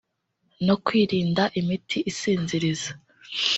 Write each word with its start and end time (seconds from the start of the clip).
no 0.65 0.75
kwirinda 0.85 1.43
imiti 1.59 1.97
isinziriza 2.11 2.91